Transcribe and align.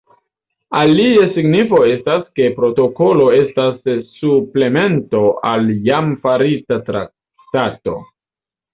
Alia 0.77 1.25
signifo 1.35 1.81
estas, 1.89 2.23
ke 2.39 2.47
protokolo 2.57 3.29
estas 3.41 3.93
suplemento 4.23 5.23
al 5.53 5.73
jam 5.93 6.13
farita 6.27 6.83
traktato. 6.93 8.01